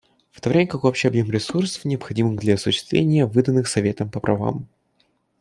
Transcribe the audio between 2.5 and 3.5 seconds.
осуществления